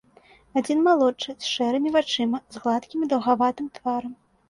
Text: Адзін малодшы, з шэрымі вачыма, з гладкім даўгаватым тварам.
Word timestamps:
Адзін 0.61 0.81
малодшы, 0.87 1.35
з 1.45 1.53
шэрымі 1.57 1.89
вачыма, 1.99 2.43
з 2.57 2.67
гладкім 2.67 3.01
даўгаватым 3.15 3.73
тварам. 3.81 4.23